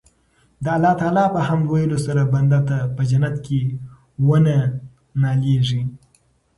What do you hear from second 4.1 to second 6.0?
وَنه ناليږي